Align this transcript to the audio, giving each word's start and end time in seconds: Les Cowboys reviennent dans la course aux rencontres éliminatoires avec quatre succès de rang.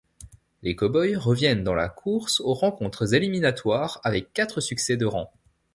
Les 0.63 0.75
Cowboys 0.75 1.15
reviennent 1.15 1.63
dans 1.63 1.75
la 1.75 1.87
course 1.87 2.39
aux 2.39 2.55
rencontres 2.55 3.13
éliminatoires 3.13 4.01
avec 4.03 4.33
quatre 4.33 4.59
succès 4.59 4.97
de 4.97 5.05
rang. 5.05 5.31